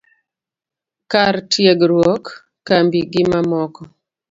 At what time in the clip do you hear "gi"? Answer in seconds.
3.11-3.23